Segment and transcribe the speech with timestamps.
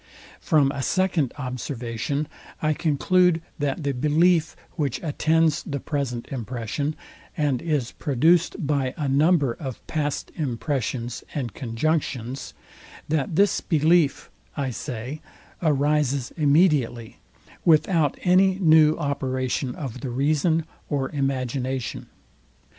[0.39, 2.27] From a second observation
[2.59, 6.95] I conclude, that the belief, which attends the present impression,
[7.37, 12.55] and is produced by a number of past impressions and conjunctions;
[13.09, 15.21] that this belief, I say,
[15.61, 17.19] arises immediately,
[17.63, 22.07] without any new operation of the reason or imagination.